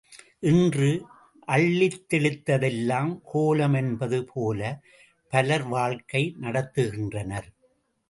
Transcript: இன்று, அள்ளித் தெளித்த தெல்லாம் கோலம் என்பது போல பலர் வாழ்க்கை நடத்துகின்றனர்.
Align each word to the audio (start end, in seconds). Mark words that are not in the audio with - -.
இன்று, 0.41 0.87
அள்ளித் 1.47 2.09
தெளித்த 2.09 2.57
தெல்லாம் 2.57 3.21
கோலம் 3.23 3.73
என்பது 3.73 4.25
போல 4.25 4.81
பலர் 5.33 5.67
வாழ்க்கை 5.67 6.35
நடத்துகின்றனர். 6.41 7.49